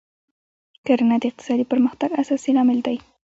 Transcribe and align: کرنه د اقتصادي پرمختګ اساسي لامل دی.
کرنه 0.85 1.15
د 1.19 1.23
اقتصادي 1.29 1.65
پرمختګ 1.71 2.09
اساسي 2.21 2.51
لامل 2.55 2.79
دی. 2.87 2.97